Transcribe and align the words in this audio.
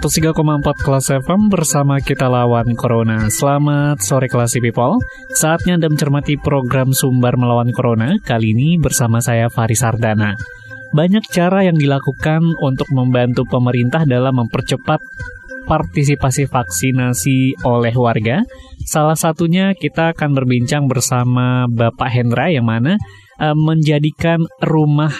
Empat 0.00 0.80
kelas 0.80 1.12
FM 1.12 1.52
bersama 1.52 2.00
kita 2.00 2.24
lawan 2.24 2.72
Corona. 2.72 3.28
Selamat 3.28 4.00
sore 4.00 4.32
kelas 4.32 4.56
people. 4.56 4.96
Saatnya 5.36 5.76
Anda 5.76 5.92
mencermati 5.92 6.40
program 6.40 6.96
Sumber 6.96 7.36
Melawan 7.36 7.68
Corona. 7.76 8.16
Kali 8.16 8.56
ini 8.56 8.80
bersama 8.80 9.20
saya 9.20 9.52
Faris 9.52 9.84
Sardana. 9.84 10.40
Banyak 10.96 11.28
cara 11.28 11.68
yang 11.68 11.76
dilakukan 11.76 12.40
untuk 12.64 12.88
membantu 12.96 13.44
pemerintah 13.44 14.08
dalam 14.08 14.40
mempercepat 14.40 15.04
partisipasi 15.68 16.48
vaksinasi 16.48 17.60
oleh 17.68 17.92
warga. 17.92 18.40
Salah 18.88 19.20
satunya 19.20 19.76
kita 19.76 20.16
akan 20.16 20.32
berbincang 20.32 20.88
bersama 20.88 21.68
Bapak 21.68 22.08
Hendra 22.08 22.48
yang 22.48 22.64
mana 22.64 22.96
uh, 23.36 23.52
menjadikan 23.52 24.48
rumah 24.64 25.12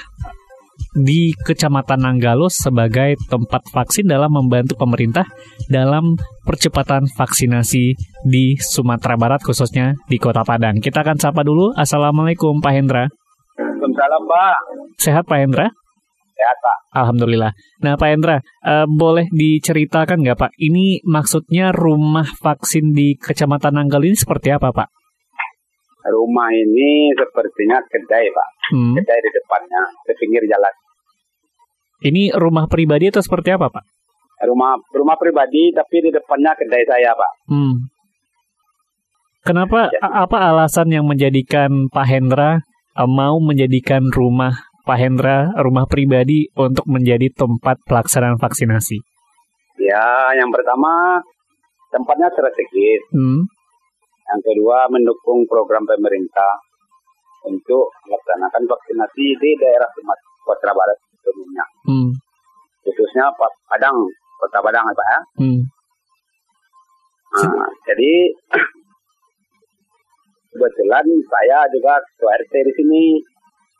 di 0.96 1.32
Kecamatan 1.34 2.02
Nanggalo 2.02 2.50
sebagai 2.50 3.16
tempat 3.28 3.66
vaksin 3.70 4.08
dalam 4.08 4.32
membantu 4.32 4.76
pemerintah 4.76 5.26
dalam 5.70 6.18
percepatan 6.42 7.06
vaksinasi 7.06 7.94
di 8.26 8.58
Sumatera 8.58 9.14
Barat 9.16 9.40
khususnya 9.40 9.94
di 10.10 10.16
Kota 10.18 10.42
Padang. 10.42 10.78
Kita 10.82 11.00
akan 11.06 11.16
sapa 11.16 11.40
dulu. 11.46 11.72
Assalamualaikum 11.76 12.58
Pak 12.58 12.72
Hendra. 12.74 13.04
Waalaikumsalam 13.56 14.22
Pak. 14.28 14.56
Sehat 15.00 15.24
Pak 15.24 15.38
Hendra? 15.40 15.66
Sehat 16.36 16.56
Pak. 16.60 16.76
Alhamdulillah. 17.00 17.52
Nah 17.80 17.94
Pak 17.96 18.08
Hendra, 18.12 18.36
uh, 18.64 18.86
boleh 18.88 19.28
diceritakan 19.32 20.20
nggak 20.20 20.38
Pak? 20.38 20.52
Ini 20.60 21.04
maksudnya 21.04 21.72
rumah 21.72 22.28
vaksin 22.28 22.92
di 22.92 23.16
Kecamatan 23.16 23.80
Nanggalo 23.80 24.04
ini 24.04 24.16
seperti 24.16 24.52
apa 24.52 24.72
Pak? 24.72 24.99
Rumah 26.00 26.48
ini 26.56 27.12
sepertinya 27.12 27.78
kedai 27.84 28.26
Pak. 28.32 28.48
Hmm. 28.72 28.94
Kedai 28.96 29.18
di 29.20 29.30
depannya, 29.36 29.82
di 30.08 30.14
pinggir 30.16 30.44
jalan. 30.48 30.74
Ini 32.00 32.22
rumah 32.32 32.64
pribadi 32.64 33.12
atau 33.12 33.20
seperti 33.20 33.52
apa, 33.52 33.68
Pak? 33.68 33.84
Rumah 34.40 34.72
rumah 34.96 35.16
pribadi 35.20 35.68
tapi 35.76 36.00
di 36.00 36.10
depannya 36.12 36.56
kedai 36.56 36.84
saya, 36.88 37.12
Pak. 37.12 37.32
Hmm. 37.52 37.74
Kenapa 39.40 39.88
ya. 39.88 40.04
apa 40.04 40.52
alasan 40.52 40.92
yang 40.92 41.08
menjadikan 41.08 41.88
Pak 41.88 42.06
Hendra 42.08 42.60
uh, 42.96 43.08
mau 43.08 43.40
menjadikan 43.40 44.04
rumah 44.12 44.68
Pak 44.84 44.98
Hendra 45.00 45.48
rumah 45.60 45.88
pribadi 45.88 46.48
untuk 46.56 46.84
menjadi 46.88 47.28
tempat 47.32 47.80
pelaksanaan 47.88 48.36
vaksinasi? 48.36 49.00
Ya, 49.80 50.36
yang 50.36 50.52
pertama 50.52 51.20
tempatnya 51.88 52.28
strategis. 52.32 53.00
Hmm. 53.12 53.48
Yang 54.30 54.40
kedua 54.46 54.86
mendukung 54.90 55.42
program 55.50 55.82
pemerintah 55.82 56.62
untuk 57.46 57.88
melaksanakan 58.06 58.62
vaksinasi 58.68 59.26
di 59.40 59.50
daerah 59.58 59.88
Sumatera 59.96 60.72
Barat 60.76 60.98
sebelumnya. 61.18 61.64
Hmm. 61.88 62.10
Khususnya 62.84 63.26
Padang, 63.68 63.96
Kota 64.38 64.58
Padang 64.60 64.84
ya 64.86 64.94
Pak 64.94 65.08
ya. 65.08 65.20
Hmm. 65.42 65.60
Nah, 67.30 67.70
jadi 67.86 68.12
kebetulan 70.50 71.06
saya 71.30 71.58
juga 71.70 71.94
ketua 71.98 72.30
RT 72.38 72.54
di 72.54 72.72
sini. 72.76 73.04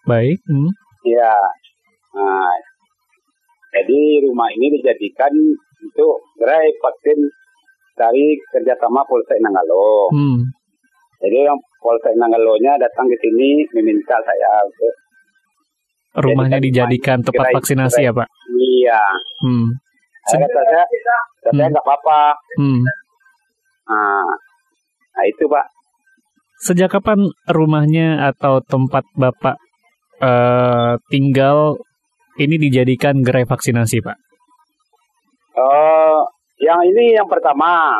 Baik. 0.09 0.39
Hmm. 0.49 0.71
Ya. 1.05 1.34
Nah, 2.16 2.55
jadi 3.71 4.27
rumah 4.27 4.50
ini 4.50 4.81
dijadikan 4.81 5.31
untuk 5.78 6.15
gerai 6.39 6.66
vaksin 6.83 7.19
dari 8.00 8.41
kerjasama 8.49 9.05
Polsek 9.05 9.37
Nanggalo. 9.44 10.09
Hmm. 10.16 10.41
Jadi 11.21 11.37
yang 11.44 11.61
Polsek 11.84 12.16
Nanggalonya 12.16 12.81
datang 12.81 13.05
ke 13.12 13.16
sini 13.21 13.69
meminta 13.77 14.16
saya 14.25 14.65
untuk 14.65 14.94
rumahnya 16.25 16.59
dijadikan 16.59 17.21
tempat 17.21 17.53
vaksinasi 17.53 18.09
ya 18.09 18.12
Pak? 18.16 18.28
Iya. 18.56 19.03
Hmm. 19.44 19.69
Saya 20.33 20.49
kata 20.49 20.60
saya, 20.65 20.84
saya 21.44 21.53
hmm. 21.53 21.71
nggak 21.77 21.84
apa-apa. 21.84 22.21
Hmm. 22.56 22.83
Nah, 23.91 24.31
nah 25.12 25.25
itu 25.28 25.44
Pak. 25.44 25.66
Sejak 26.60 26.93
kapan 26.93 27.25
rumahnya 27.49 28.28
atau 28.33 28.60
tempat 28.60 29.05
Bapak 29.16 29.56
uh, 30.21 31.00
tinggal 31.09 31.81
ini 32.37 32.56
dijadikan 32.60 33.25
gerai 33.25 33.49
vaksinasi 33.49 34.05
Pak? 34.05 34.19
Uh, 35.56 36.09
yang 36.71 36.81
ini 36.87 37.19
yang 37.19 37.27
pertama. 37.27 37.99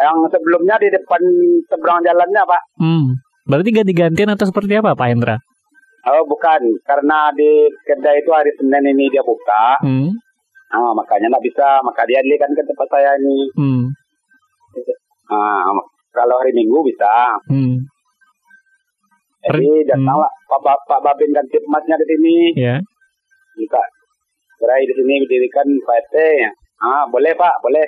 Yang 0.00 0.36
sebelumnya 0.36 0.76
di 0.80 0.88
depan 0.92 1.20
seberang 1.68 2.00
jalannya 2.04 2.42
Pak. 2.44 2.62
Hmm. 2.80 3.06
Berarti 3.48 3.70
ganti-gantian 3.72 4.32
atau 4.32 4.48
seperti 4.48 4.76
apa 4.76 4.96
Pak 4.96 5.08
Hendra? 5.08 5.36
Oh 6.08 6.24
bukan, 6.24 6.60
karena 6.88 7.28
di 7.36 7.68
kedai 7.84 8.24
itu 8.24 8.30
hari 8.32 8.48
Senin 8.56 8.96
ini 8.96 9.12
dia 9.12 9.20
buka. 9.20 9.76
Hmm. 9.84 10.08
Ah, 10.72 10.96
makanya 10.96 11.28
nggak 11.28 11.44
bisa, 11.44 11.82
maka 11.84 12.08
dia 12.08 12.22
kan 12.40 12.48
ke 12.56 12.62
tempat 12.64 12.88
saya 12.88 13.10
ini. 13.20 13.38
Hmm. 13.58 13.84
Ah, 15.28 15.68
kalau 16.14 16.40
hari 16.40 16.56
Minggu 16.56 16.80
bisa. 16.88 17.36
Hmm. 17.52 17.84
Jadi 19.40 19.68
datanglah 19.88 20.28
hmm. 20.28 20.48
Pak, 20.48 20.60
Pak, 20.64 20.78
Pak 20.88 21.00
Babin 21.04 21.32
dan 21.32 21.44
tim 21.52 21.64
emasnya 21.68 21.96
ke 22.00 22.06
sini. 22.08 22.36
Ya. 22.56 22.64
Yeah. 22.64 22.78
Buka. 23.56 23.82
Gerai 24.60 24.84
di 24.84 24.94
sini 24.96 25.14
didirikan 25.24 25.68
Pak 25.84 25.96
RT. 26.08 26.16
Ah, 26.80 27.04
boleh 27.08 27.32
Pak, 27.36 27.60
boleh. 27.60 27.84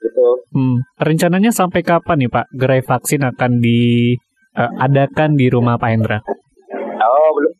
Gitu. 0.00 0.28
Hmm. 0.56 0.80
Rencananya 0.96 1.52
sampai 1.52 1.84
kapan 1.84 2.24
nih 2.24 2.30
Pak 2.32 2.46
gerai 2.56 2.80
vaksin 2.80 3.20
akan 3.20 3.60
diadakan 3.60 5.30
uh, 5.32 5.38
di 5.38 5.46
rumah 5.52 5.76
Pak 5.76 5.90
Hendra? 5.92 6.18
Oh, 7.00 7.28
belum. 7.36 7.52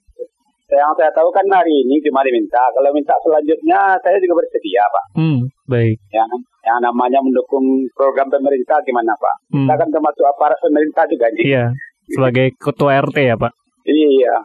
Yang 0.71 1.03
saya 1.03 1.11
tahu 1.11 1.29
kan 1.35 1.43
hari 1.51 1.83
ini 1.83 1.99
cuma 2.07 2.23
diminta. 2.23 2.63
Kalau 2.71 2.95
minta 2.95 3.13
selanjutnya 3.27 3.99
saya 4.01 4.17
juga 4.23 4.39
bersedia, 4.39 4.87
Pak. 4.87 5.05
Hmm, 5.19 5.41
baik. 5.67 5.99
Yang, 6.15 6.31
yang 6.63 6.79
namanya 6.79 7.19
mendukung 7.19 7.67
program 7.99 8.31
pemerintah 8.31 8.79
gimana, 8.87 9.11
Pak? 9.19 9.37
Hmm. 9.51 9.67
Kita 9.67 9.75
kan 9.75 9.89
termasuk 9.91 10.25
aparat 10.31 10.59
pemerintah 10.63 11.05
juga 11.11 11.27
nih. 11.35 11.43
Iya, 11.43 11.65
sebagai 12.07 12.47
ketua 12.55 13.03
RT 13.03 13.19
ya, 13.19 13.35
Pak? 13.35 13.53
Iya. 13.83 14.37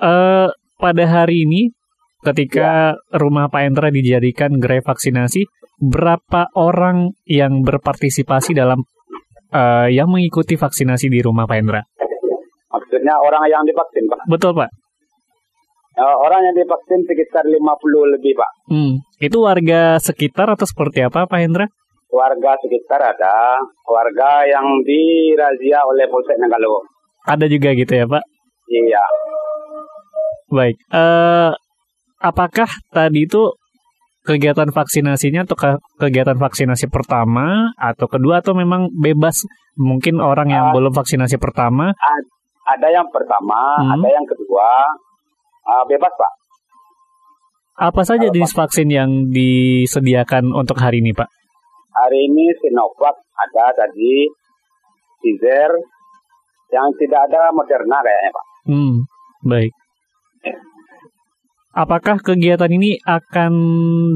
Uh, 0.00 0.48
pada 0.80 1.04
hari 1.04 1.44
ini, 1.44 1.68
ketika 2.24 2.96
ya. 2.96 3.18
rumah 3.18 3.50
Pak 3.52 3.62
Endra 3.66 3.88
dijadikan 3.92 4.56
gerai 4.56 4.80
vaksinasi, 4.80 5.44
berapa 5.80 6.48
orang 6.56 7.12
yang 7.28 7.60
berpartisipasi 7.60 8.56
dalam 8.56 8.80
uh, 9.52 9.88
yang 9.92 10.08
mengikuti 10.08 10.56
vaksinasi 10.56 11.12
di 11.12 11.20
rumah 11.20 11.44
Pak 11.44 11.56
Endra? 11.58 11.82
Maksudnya 12.72 13.14
orang 13.20 13.44
yang 13.48 13.62
divaksin, 13.64 14.04
Pak? 14.08 14.20
Betul, 14.28 14.52
Pak. 14.56 14.70
Uh, 15.96 16.16
orang 16.20 16.44
yang 16.44 16.54
divaksin 16.60 17.00
sekitar 17.08 17.44
50 17.48 17.56
lebih, 18.12 18.36
Pak. 18.36 18.50
Hmm. 18.68 19.00
Itu 19.16 19.48
warga 19.48 19.96
sekitar 19.96 20.52
atau 20.52 20.68
seperti 20.68 21.00
apa, 21.00 21.24
Pak 21.24 21.40
Hendra? 21.40 21.66
Warga 22.12 22.52
sekitar 22.60 23.00
ada, 23.00 23.60
warga 23.88 24.44
yang 24.44 24.64
dirazia 24.84 25.80
oleh 25.88 26.04
Polsek 26.12 26.36
Nanggalo. 26.36 26.84
Ada 27.24 27.48
juga 27.48 27.72
gitu 27.72 27.92
ya, 27.96 28.04
Pak? 28.04 28.24
Iya. 28.68 29.04
Baik. 30.52 30.76
Uh, 30.92 31.50
apakah 32.26 32.68
tadi 32.90 33.26
itu 33.26 33.54
kegiatan 34.26 34.74
vaksinasinya 34.74 35.46
atau 35.46 35.54
ke 35.54 35.70
kegiatan 36.02 36.34
vaksinasi 36.34 36.90
pertama 36.90 37.70
atau 37.78 38.10
kedua 38.10 38.42
atau 38.42 38.58
memang 38.58 38.90
bebas 38.90 39.46
mungkin 39.78 40.18
orang 40.18 40.50
yang 40.50 40.64
uh, 40.70 40.72
belum 40.74 40.90
vaksinasi 40.90 41.38
pertama 41.38 41.94
ada 42.66 42.88
yang 42.90 43.06
pertama, 43.14 43.78
hmm. 43.78 43.94
ada 43.94 44.08
yang 44.10 44.26
kedua, 44.26 44.68
uh, 45.62 45.84
bebas 45.86 46.10
Pak. 46.10 46.32
Apa 47.76 48.02
saja 48.02 48.26
jenis 48.32 48.56
vaksin 48.56 48.88
yang 48.90 49.30
disediakan 49.30 50.50
untuk 50.50 50.80
hari 50.80 50.98
ini 51.04 51.14
Pak? 51.14 51.28
Hari 51.94 52.18
ini 52.26 52.50
Sinovac 52.58 53.14
ada 53.36 53.66
tadi, 53.76 54.26
Pfizer, 55.22 55.70
yang 56.74 56.88
tidak 56.98 57.20
ada 57.30 57.52
Moderna 57.54 58.02
kayaknya 58.02 58.30
Pak. 58.34 58.46
Hmm, 58.66 58.94
baik. 59.46 59.72
Apakah 61.76 62.16
kegiatan 62.24 62.72
ini 62.72 62.96
akan 63.04 63.52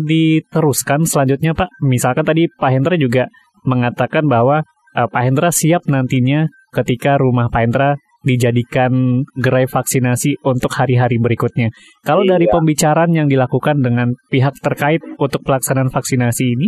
diteruskan 0.09 1.05
selanjutnya 1.05 1.53
Pak? 1.53 1.69
Misalkan 1.85 2.25
tadi 2.25 2.49
Pak 2.49 2.71
Hendra 2.73 2.97
juga 2.97 3.29
mengatakan 3.69 4.25
bahwa 4.25 4.65
uh, 4.97 5.09
Pak 5.13 5.23
Hendra 5.29 5.53
siap 5.53 5.85
nantinya 5.85 6.49
ketika 6.73 7.21
rumah 7.21 7.53
Pak 7.53 7.61
Hendra 7.61 7.91
dijadikan 8.25 9.25
gerai 9.37 9.69
vaksinasi 9.69 10.41
untuk 10.41 10.73
hari-hari 10.73 11.21
berikutnya. 11.21 11.69
Kalau 12.01 12.25
iya. 12.25 12.37
dari 12.37 12.49
pembicaraan 12.49 13.13
yang 13.13 13.29
dilakukan 13.29 13.81
dengan 13.85 14.13
pihak 14.33 14.57
terkait 14.61 15.01
untuk 15.21 15.45
pelaksanaan 15.45 15.93
vaksinasi 15.93 16.45
ini, 16.57 16.67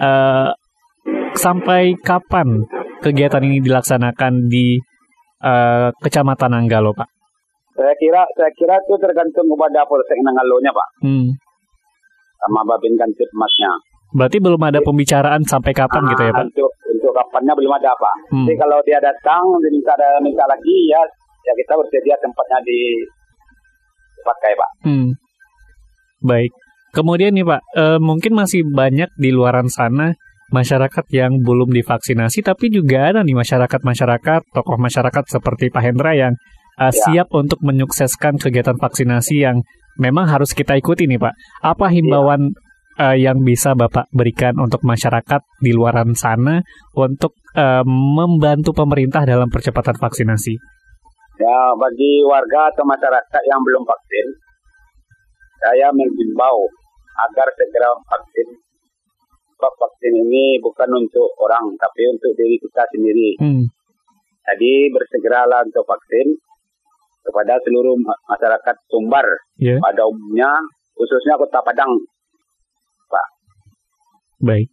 uh, 0.00 0.52
sampai 1.36 1.96
kapan 2.00 2.68
kegiatan 3.00 3.40
ini 3.44 3.64
dilaksanakan 3.64 4.48
di 4.48 4.80
uh, 5.44 5.88
Kecamatan 6.04 6.52
Nanggalo, 6.56 6.96
Pak? 6.96 7.13
Saya 7.74 7.94
kira 7.98 8.22
saya 8.38 8.50
kira 8.54 8.78
itu 8.78 8.94
tergantung 9.02 9.46
kepada 9.50 9.82
Polsek 9.86 10.18
Nanggalonya, 10.22 10.70
Pak. 10.70 10.88
Hmm. 11.02 11.28
Sama 12.38 12.62
Babin 12.70 12.94
Kantipmasnya. 12.94 13.72
Berarti 14.14 14.38
belum 14.38 14.62
ada 14.62 14.78
pembicaraan 14.78 15.42
sampai 15.42 15.74
kapan 15.74 16.06
ah, 16.06 16.10
gitu 16.14 16.22
ya, 16.22 16.32
Pak? 16.32 16.44
Untuk 16.54 16.70
untuk 16.86 17.12
kapannya 17.18 17.52
belum 17.58 17.72
ada, 17.74 17.90
Pak. 17.98 18.16
Hmm. 18.30 18.46
Jadi 18.46 18.56
kalau 18.62 18.78
dia 18.86 18.98
datang 19.02 19.42
minta 19.58 19.92
ada 19.98 20.22
minta 20.22 20.44
lagi 20.46 20.76
ya 20.86 21.02
ya 21.44 21.52
kita 21.58 21.72
bersedia 21.74 22.16
tempatnya 22.22 22.58
di 22.62 22.78
pakai, 24.22 24.52
Pak. 24.54 24.70
Hmm. 24.86 25.08
Baik. 26.22 26.52
Kemudian 26.94 27.34
nih 27.34 27.42
Pak, 27.42 27.62
eh, 27.74 27.98
mungkin 27.98 28.38
masih 28.38 28.62
banyak 28.70 29.10
di 29.18 29.34
luaran 29.34 29.66
sana 29.66 30.14
masyarakat 30.54 31.04
yang 31.10 31.42
belum 31.42 31.74
divaksinasi, 31.74 32.46
tapi 32.46 32.70
juga 32.70 33.10
ada 33.10 33.20
nih 33.26 33.34
masyarakat-masyarakat, 33.34 34.40
tokoh 34.54 34.78
masyarakat 34.78 35.24
seperti 35.26 35.74
Pak 35.74 35.82
Hendra 35.82 36.14
yang 36.14 36.38
uh, 36.78 36.90
ya. 36.90 36.94
siap 36.94 37.28
untuk 37.34 37.60
menyukseskan 37.62 38.38
kegiatan 38.38 38.76
vaksinasi 38.78 39.44
yang 39.44 39.62
memang 39.98 40.26
harus 40.26 40.52
kita 40.52 40.74
ikuti 40.78 41.06
nih 41.06 41.20
Pak. 41.20 41.34
Apa 41.62 41.90
himbauan 41.90 42.50
ya. 42.98 43.10
uh, 43.10 43.16
yang 43.16 43.42
bisa 43.42 43.74
Bapak 43.78 44.10
berikan 44.10 44.58
untuk 44.58 44.82
masyarakat 44.82 45.42
di 45.62 45.70
luaran 45.70 46.14
sana 46.18 46.62
untuk 46.94 47.34
uh, 47.54 47.82
membantu 47.86 48.74
pemerintah 48.74 49.22
dalam 49.26 49.50
percepatan 49.50 49.94
vaksinasi? 49.98 50.54
Ya, 51.34 51.60
bagi 51.74 52.22
warga 52.22 52.70
atau 52.70 52.86
masyarakat 52.86 53.42
yang 53.50 53.58
belum 53.58 53.82
vaksin, 53.82 54.26
saya 55.58 55.90
menghimbau 55.90 56.70
agar 57.26 57.50
segera 57.58 57.90
vaksin. 58.06 58.54
Sebab 59.58 59.72
vaksin 59.82 60.14
ini 60.14 60.62
bukan 60.62 60.90
untuk 60.94 61.26
orang, 61.42 61.74
tapi 61.74 62.06
untuk 62.06 62.30
diri 62.38 62.54
kita 62.62 62.86
sendiri. 62.86 63.30
Hmm. 63.42 63.66
Jadi 64.44 64.92
bersegeralah 64.94 65.66
untuk 65.66 65.82
vaksin 65.88 66.38
kepada 67.24 67.56
seluruh 67.64 67.96
masyarakat 68.28 68.76
Sumbar 68.92 69.24
yeah. 69.56 69.80
pada 69.80 70.04
umumnya, 70.04 70.52
khususnya 70.92 71.40
Kota 71.40 71.64
Padang, 71.64 71.90
Pak. 73.08 73.26
Baik. 74.44 74.68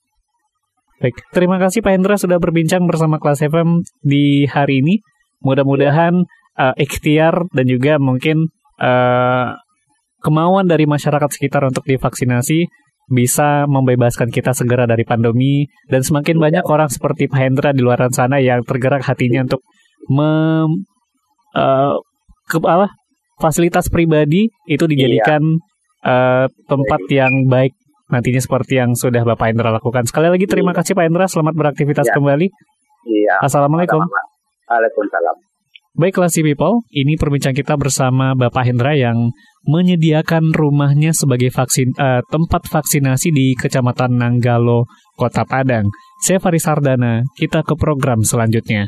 Baik, 1.01 1.17
terima 1.33 1.57
kasih 1.57 1.81
Pak 1.81 1.97
Hendra 1.97 2.13
sudah 2.13 2.37
berbincang 2.37 2.85
bersama 2.85 3.17
Kelas 3.17 3.41
FM 3.41 3.81
di 4.05 4.45
hari 4.45 4.85
ini. 4.85 5.01
Mudah-mudahan 5.41 6.13
yeah. 6.21 6.69
uh, 6.69 6.75
ikhtiar 6.77 7.49
dan 7.49 7.65
juga 7.65 7.97
mungkin 7.97 8.53
uh, 8.77 9.57
kemauan 10.21 10.69
dari 10.69 10.85
masyarakat 10.85 11.29
sekitar 11.33 11.65
untuk 11.65 11.81
divaksinasi 11.89 12.69
bisa 13.11 13.65
membebaskan 13.67 14.31
kita 14.31 14.55
segera 14.55 14.87
dari 14.87 15.03
pandemi 15.03 15.67
dan 15.91 15.99
semakin 15.99 16.39
iya. 16.39 16.43
banyak 16.47 16.65
orang 16.69 16.87
seperti 16.87 17.27
Pak 17.27 17.41
Hendra 17.43 17.69
di 17.75 17.83
luar 17.83 17.99
sana 18.13 18.39
yang 18.39 18.63
tergerak 18.63 19.03
hatinya 19.03 19.43
untuk 19.43 19.65
mem, 20.07 20.87
uh, 21.57 21.99
ke 22.51 22.59
apa 22.59 22.91
fasilitas 23.39 23.87
pribadi 23.87 24.51
itu 24.67 24.83
dijadikan 24.83 25.39
iya. 25.39 26.05
uh, 26.05 26.45
tempat 26.67 27.01
yang 27.07 27.47
baik 27.47 27.71
nantinya 28.11 28.43
seperti 28.43 28.75
yang 28.77 28.91
sudah 28.91 29.23
Bapak 29.23 29.55
Hendra 29.55 29.71
lakukan. 29.71 30.03
Sekali 30.03 30.27
lagi 30.27 30.43
terima 30.45 30.75
iya. 30.75 30.83
kasih 30.83 30.93
Pak 30.93 31.05
Hendra, 31.07 31.25
selamat 31.31 31.53
beraktivitas 31.55 32.11
iya. 32.11 32.13
kembali. 32.19 32.47
Iya. 33.07 33.35
Assalamualaikum. 33.41 34.03
Waalaikumsalam. 34.67 35.35
Baiklah 35.91 36.31
si 36.31 36.39
people, 36.39 36.87
ini 36.95 37.19
perbincang 37.19 37.51
kita 37.51 37.75
bersama 37.75 38.31
Bapak 38.31 38.63
Hendra 38.63 38.95
yang 38.95 39.35
menyediakan 39.67 40.55
rumahnya 40.55 41.11
sebagai 41.11 41.51
vaksin 41.51 41.91
uh, 41.99 42.23
tempat 42.31 42.63
vaksinasi 42.71 43.35
di 43.35 43.51
Kecamatan 43.59 44.15
Nanggalo, 44.15 44.87
Kota 45.19 45.43
Padang. 45.43 45.91
Saya 46.23 46.39
Faris 46.39 46.63
Sardana, 46.63 47.27
kita 47.35 47.67
ke 47.67 47.75
program 47.75 48.23
selanjutnya. 48.23 48.87